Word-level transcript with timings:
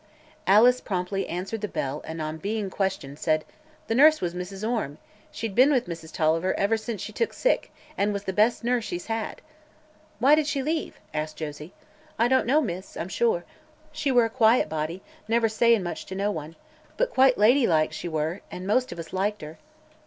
Alice 0.47 0.81
promptly 0.81 1.27
answered 1.29 1.61
the 1.61 1.67
bell 1.67 2.01
and 2.07 2.19
on 2.19 2.37
being 2.39 2.71
questioned 2.71 3.19
said: 3.19 3.45
"The 3.85 3.93
nurse 3.93 4.19
was 4.19 4.33
Mrs. 4.33 4.67
Orme. 4.67 4.97
She'd 5.31 5.53
been 5.53 5.71
with 5.71 5.85
Mrs. 5.85 6.11
Tolliver 6.11 6.55
ever 6.55 6.75
since 6.75 7.03
she 7.03 7.11
was 7.11 7.17
took 7.17 7.33
sick, 7.33 7.71
and 7.95 8.11
was 8.11 8.23
the 8.23 8.33
best 8.33 8.63
nurse 8.63 8.83
she's 8.83 9.05
had." 9.05 9.41
"Why 10.17 10.33
did 10.33 10.47
she 10.47 10.63
leave?" 10.63 10.99
asked 11.13 11.37
Josie. 11.37 11.75
"I 12.17 12.27
don't 12.27 12.47
know, 12.47 12.61
miss, 12.61 12.97
I'm 12.97 13.09
sure. 13.09 13.45
She 13.91 14.11
were 14.11 14.25
a 14.25 14.29
quiet 14.31 14.67
body, 14.67 15.03
never 15.27 15.47
sayin' 15.47 15.83
much 15.83 16.07
to 16.07 16.15
no 16.15 16.31
one. 16.31 16.55
But 16.97 17.11
quite 17.13 17.37
ladylike, 17.37 17.91
she 17.93 18.09
were, 18.09 18.41
an' 18.49 18.65
most 18.65 18.91
of 18.91 18.97
us 18.97 19.13
liked 19.13 19.43
her." 19.43 19.59